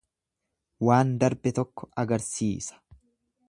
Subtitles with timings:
[0.87, 2.83] Waan darbe tokko agarsiisa.